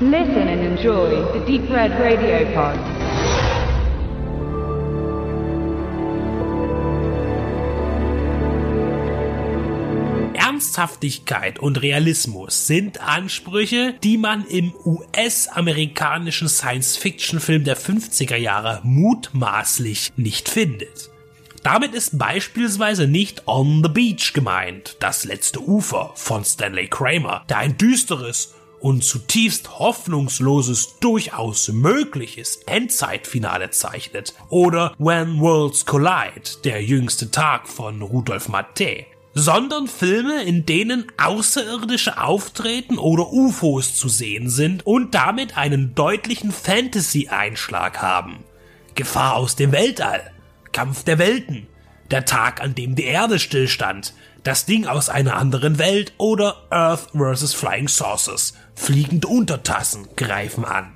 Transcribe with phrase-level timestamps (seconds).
[0.00, 2.76] Listen and enjoy the Deep Red Radio Pod.
[10.34, 20.48] Ernsthaftigkeit und Realismus sind Ansprüche, die man im US-amerikanischen Science-Fiction-Film der 50er Jahre mutmaßlich nicht
[20.48, 21.10] findet.
[21.62, 27.58] Damit ist beispielsweise nicht On the Beach gemeint, das letzte Ufer von Stanley Kramer, der
[27.58, 28.53] ein düsteres
[28.84, 34.34] und zutiefst hoffnungsloses, durchaus mögliches Endzeitfinale zeichnet.
[34.50, 39.06] Oder When Worlds Collide, der jüngste Tag von Rudolf Matte.
[39.32, 46.52] Sondern Filme, in denen Außerirdische auftreten oder UFOs zu sehen sind und damit einen deutlichen
[46.52, 48.44] Fantasy-Einschlag haben.
[48.94, 50.30] Gefahr aus dem Weltall,
[50.72, 51.68] Kampf der Welten,
[52.10, 54.12] der Tag, an dem die Erde stillstand,
[54.42, 57.54] das Ding aus einer anderen Welt oder Earth vs.
[57.54, 60.92] Flying Saucers, fliegende Untertassen greifen an.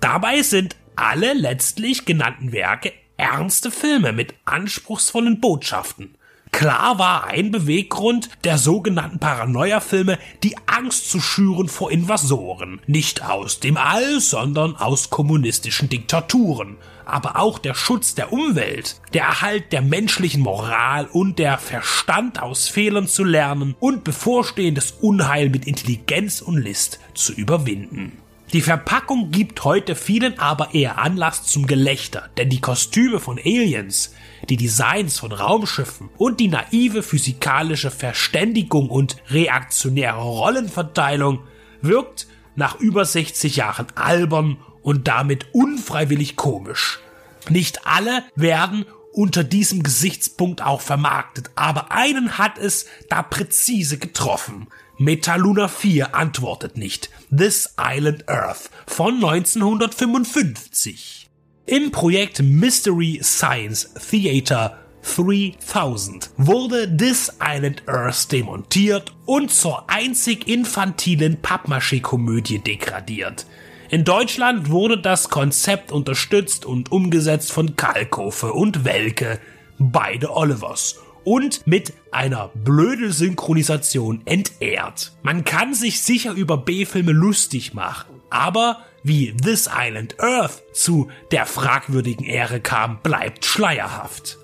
[0.00, 6.16] Dabei sind alle letztlich genannten Werke ernste Filme mit anspruchsvollen Botschaften.
[6.52, 12.80] Klar war ein Beweggrund der sogenannten Paranoia-Filme, die Angst zu schüren vor Invasoren.
[12.86, 16.76] Nicht aus dem All, sondern aus kommunistischen Diktaturen.
[17.04, 22.68] Aber auch der Schutz der Umwelt, der Erhalt der menschlichen Moral und der Verstand aus
[22.68, 28.21] Fehlern zu lernen und bevorstehendes Unheil mit Intelligenz und List zu überwinden.
[28.52, 34.14] Die Verpackung gibt heute vielen aber eher Anlass zum Gelächter, denn die Kostüme von Aliens,
[34.50, 41.40] die Designs von Raumschiffen und die naive physikalische Verständigung und reaktionäre Rollenverteilung
[41.80, 47.00] wirkt nach über 60 Jahren albern und damit unfreiwillig komisch.
[47.48, 54.68] Nicht alle werden unter diesem Gesichtspunkt auch vermarktet, aber einen hat es da präzise getroffen.
[54.98, 57.08] Metaluna 4 antwortet nicht.
[57.30, 61.28] This Island Earth von 1955.
[61.66, 71.42] Im Projekt Mystery Science Theater 3000 wurde This Island Earth demontiert und zur einzig infantilen
[71.42, 73.46] Pappmaché-Komödie degradiert.
[73.92, 79.38] In Deutschland wurde das Konzept unterstützt und umgesetzt von Kalkofe und Welke,
[79.78, 85.12] beide Olivers und mit einer blöde Synchronisation entehrt.
[85.20, 91.44] Man kann sich sicher über B-Filme lustig machen, aber wie This Island Earth zu der
[91.44, 94.38] fragwürdigen Ehre kam, bleibt schleierhaft.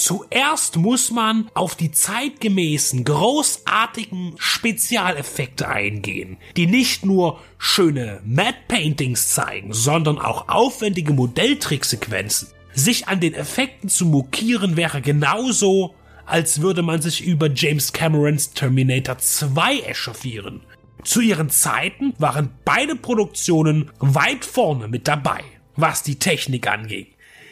[0.00, 9.28] Zuerst muss man auf die zeitgemäßen, großartigen Spezialeffekte eingehen, die nicht nur schöne Matte Paintings
[9.34, 12.48] zeigen, sondern auch aufwendige Modelltricksequenzen.
[12.72, 15.94] Sich an den Effekten zu mokieren wäre genauso,
[16.24, 20.62] als würde man sich über James Camerons Terminator 2 echauffieren.
[21.04, 25.44] Zu ihren Zeiten waren beide Produktionen weit vorne mit dabei,
[25.76, 27.06] was die Technik anging.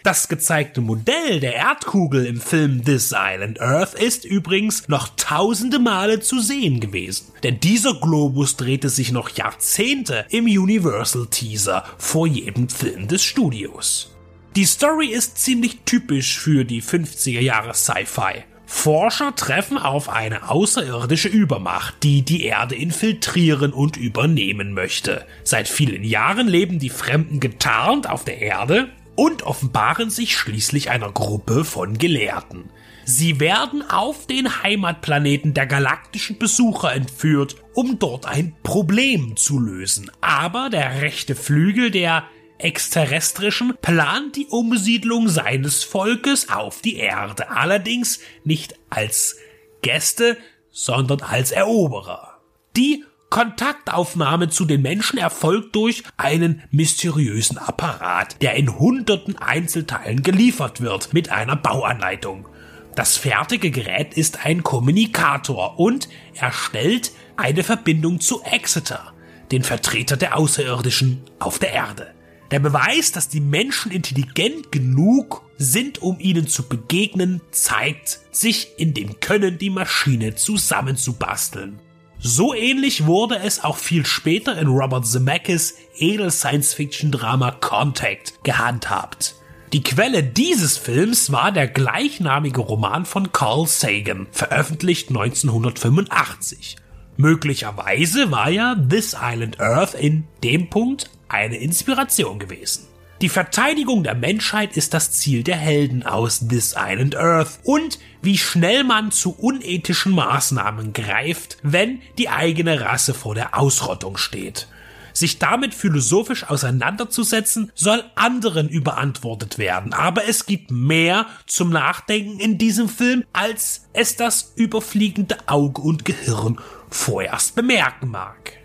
[0.08, 6.20] Das gezeigte Modell der Erdkugel im Film This Island Earth ist übrigens noch tausende Male
[6.20, 12.70] zu sehen gewesen, denn dieser Globus drehte sich noch Jahrzehnte im Universal Teaser vor jedem
[12.70, 14.16] Film des Studios.
[14.56, 18.44] Die Story ist ziemlich typisch für die 50er Jahre Sci-Fi.
[18.64, 25.26] Forscher treffen auf eine außerirdische Übermacht, die die Erde infiltrieren und übernehmen möchte.
[25.44, 31.10] Seit vielen Jahren leben die Fremden getarnt auf der Erde und offenbaren sich schließlich einer
[31.10, 32.70] Gruppe von Gelehrten.
[33.04, 40.08] Sie werden auf den Heimatplaneten der galaktischen Besucher entführt, um dort ein Problem zu lösen.
[40.20, 48.20] Aber der rechte Flügel der Exterrestrischen plant die Umsiedlung seines Volkes auf die Erde, allerdings
[48.44, 49.36] nicht als
[49.82, 50.36] Gäste,
[50.70, 52.38] sondern als Eroberer.
[52.76, 60.80] Die Kontaktaufnahme zu den Menschen erfolgt durch einen mysteriösen Apparat, der in hunderten Einzelteilen geliefert
[60.80, 62.48] wird mit einer Bauanleitung.
[62.94, 69.12] Das fertige Gerät ist ein Kommunikator und erstellt eine Verbindung zu Exeter,
[69.52, 72.14] den Vertreter der Außerirdischen auf der Erde.
[72.50, 78.94] Der Beweis, dass die Menschen intelligent genug sind, um ihnen zu begegnen, zeigt sich in
[78.94, 81.78] dem Können, die Maschine zusammenzubasteln.
[82.20, 89.36] So ähnlich wurde es auch viel später in Robert Zemeckis edel Science-Fiction-Drama Contact gehandhabt.
[89.72, 96.76] Die Quelle dieses Films war der gleichnamige Roman von Carl Sagan, veröffentlicht 1985.
[97.16, 102.88] Möglicherweise war ja This Island Earth in dem Punkt eine Inspiration gewesen.
[103.20, 108.38] Die Verteidigung der Menschheit ist das Ziel der Helden aus This Island Earth und wie
[108.38, 114.68] schnell man zu unethischen Maßnahmen greift, wenn die eigene Rasse vor der Ausrottung steht.
[115.14, 119.92] Sich damit philosophisch auseinanderzusetzen, soll anderen überantwortet werden.
[119.92, 126.04] Aber es gibt mehr zum Nachdenken in diesem Film, als es das überfliegende Auge und
[126.04, 128.58] Gehirn vorerst bemerken mag.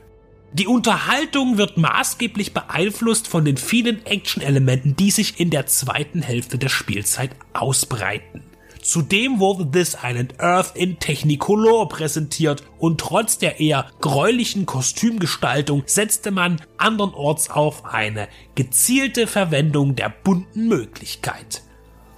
[0.53, 6.59] Die Unterhaltung wird maßgeblich beeinflusst von den vielen Action-Elementen, die sich in der zweiten Hälfte
[6.59, 8.43] der Spielzeit ausbreiten.
[8.79, 16.29] Zudem wurde This Island Earth in Technicolor präsentiert und trotz der eher gräulichen Kostümgestaltung setzte
[16.29, 21.63] man andernorts auf eine gezielte Verwendung der bunten Möglichkeit.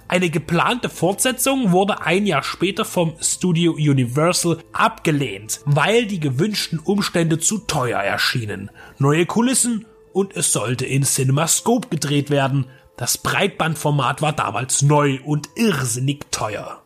[0.08, 7.40] Eine geplante Fortsetzung wurde ein Jahr später vom Studio Universal abgelehnt, weil die gewünschten Umstände
[7.40, 8.70] zu teuer erschienen.
[8.98, 12.66] Neue Kulissen und es sollte in CinemaScope gedreht werden,
[12.96, 16.82] das Breitbandformat war damals neu und irrsinnig teuer.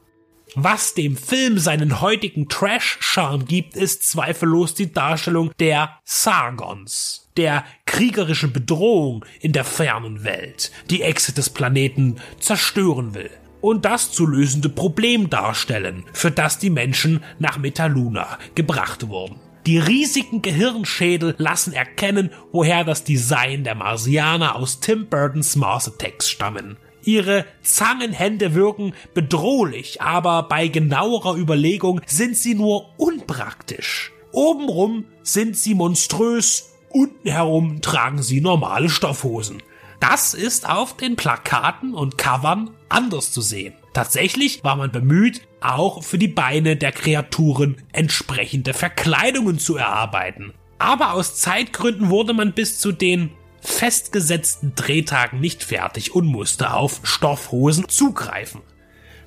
[0.55, 8.53] Was dem Film seinen heutigen Trash-Charme gibt, ist zweifellos die Darstellung der Sargons, der kriegerischen
[8.53, 13.31] Bedrohung in der fernen Welt, die Echse des Planeten zerstören will
[13.61, 19.37] und das zu lösende Problem darstellen, für das die Menschen nach Metaluna gebracht wurden.
[19.67, 26.31] Die riesigen Gehirnschädel lassen erkennen, woher das Design der Marsianer aus Tim Burtons Mars Attacks
[26.31, 26.79] stammen.
[27.05, 34.13] Ihre Zangenhände wirken bedrohlich, aber bei genauerer Überlegung sind sie nur unpraktisch.
[34.33, 39.63] Obenrum sind sie monströs, unten herum tragen sie normale Stoffhosen.
[39.99, 43.75] Das ist auf den Plakaten und Covern anders zu sehen.
[43.93, 50.55] Tatsächlich war man bemüht, auch für die Beine der Kreaturen entsprechende Verkleidungen zu erarbeiten.
[50.79, 53.31] Aber aus Zeitgründen wurde man bis zu den
[53.61, 58.63] festgesetzten Drehtagen nicht fertig und musste auf Stoffhosen zugreifen.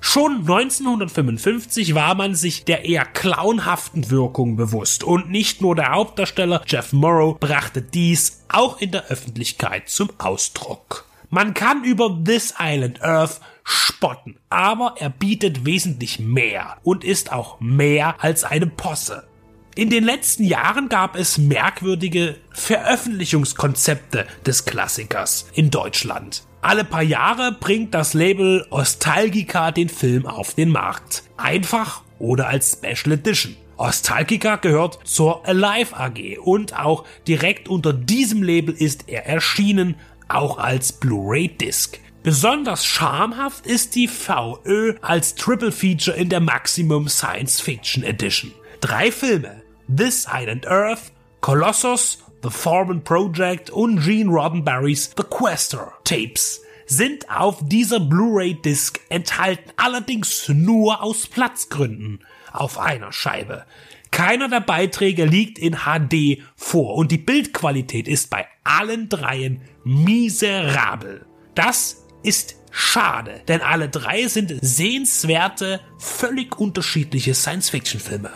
[0.00, 6.62] Schon 1955 war man sich der eher clownhaften Wirkung bewusst und nicht nur der Hauptdarsteller
[6.66, 11.06] Jeff Morrow brachte dies auch in der Öffentlichkeit zum Ausdruck.
[11.30, 17.58] Man kann über This Island Earth spotten, aber er bietet wesentlich mehr und ist auch
[17.60, 19.26] mehr als eine Posse.
[19.76, 26.44] In den letzten Jahren gab es merkwürdige Veröffentlichungskonzepte des Klassikers in Deutschland.
[26.62, 31.24] Alle paar Jahre bringt das Label Ostalgica den Film auf den Markt.
[31.36, 33.56] Einfach oder als Special Edition.
[33.76, 39.96] Ostalgica gehört zur Alive AG und auch direkt unter diesem Label ist er erschienen,
[40.28, 41.98] auch als Blu-ray Disc.
[42.22, 48.52] Besonders schamhaft ist die VÖ als Triple Feature in der Maximum Science Fiction Edition.
[48.80, 56.60] Drei Filme, This Island Earth, Colossus, The Foreman Project und Gene Roddenberrys The Quester Tapes
[56.86, 62.20] sind auf dieser Blu-ray-Disc enthalten, allerdings nur aus Platzgründen
[62.52, 63.64] auf einer Scheibe.
[64.10, 71.26] Keiner der Beiträge liegt in HD vor und die Bildqualität ist bei allen dreien miserabel.
[71.54, 78.30] Das ist schade, denn alle drei sind sehenswerte, völlig unterschiedliche Science-Fiction-Filme.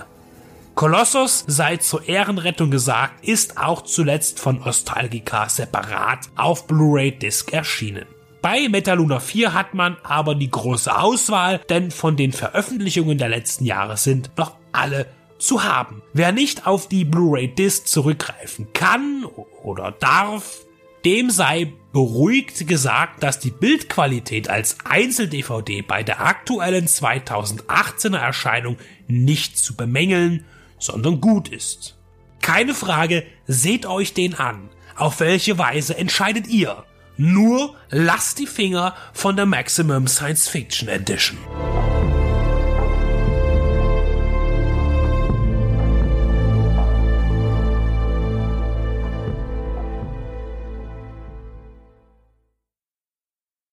[0.78, 8.06] Kolossus, sei zur Ehrenrettung gesagt, ist auch zuletzt von Ostalgica separat auf Blu-ray-Disc erschienen.
[8.42, 13.64] Bei Metaluna 4 hat man aber die große Auswahl, denn von den Veröffentlichungen der letzten
[13.64, 15.06] Jahre sind noch alle
[15.40, 16.00] zu haben.
[16.12, 19.24] Wer nicht auf die Blu-ray-Disc zurückgreifen kann
[19.64, 20.58] oder darf,
[21.04, 28.76] dem sei beruhigt gesagt, dass die Bildqualität als Einzel-DVD bei der aktuellen 2018er Erscheinung
[29.08, 30.44] nicht zu bemängeln
[30.78, 31.96] sondern gut ist.
[32.40, 34.68] Keine Frage, seht euch den an.
[34.96, 36.84] Auf welche Weise entscheidet ihr?
[37.16, 41.38] Nur lasst die Finger von der Maximum Science Fiction Edition.